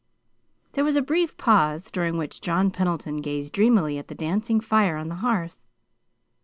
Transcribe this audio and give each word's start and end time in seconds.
There 0.71 0.83
was 0.83 0.95
a 0.95 1.01
brief 1.03 1.37
pause, 1.37 1.91
during 1.91 2.17
which 2.17 2.41
John 2.41 2.71
Pendleton 2.71 3.17
gazed 3.21 3.53
dreamily 3.53 3.99
at 3.99 4.07
the 4.07 4.15
dancing 4.15 4.59
fire 4.59 4.97
on 4.97 5.09
the 5.09 5.15
hearth. 5.21 5.61